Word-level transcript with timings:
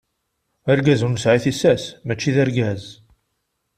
Argaz 0.71 1.01
ur 1.05 1.11
nesɛi 1.11 1.39
tissas, 1.43 1.83
mačči 2.05 2.31
d 2.35 2.37
argaz. 2.43 2.83